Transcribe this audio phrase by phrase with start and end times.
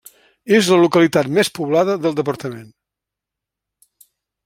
[0.59, 2.67] És la localitat més poblada del departament.